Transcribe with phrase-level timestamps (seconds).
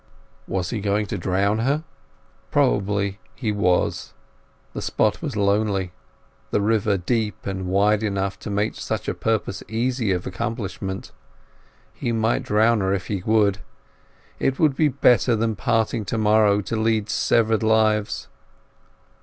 [0.47, 1.83] Was he going to drown her?
[2.49, 4.15] Probably he was.
[4.73, 5.91] The spot was lonely,
[6.49, 11.11] the river deep and wide enough to make such a purpose easy of accomplishment.
[11.93, 13.59] He might drown her if he would;
[14.39, 18.27] it would be better than parting to morrow to lead severed lives.